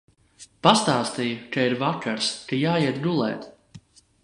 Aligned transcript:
Pastāstīju, 0.67 1.35
ka 1.57 1.67
ir 1.69 1.77
vakars, 1.85 2.31
ka 2.49 2.61
jāiet 2.65 3.01
gulēt. 3.07 3.49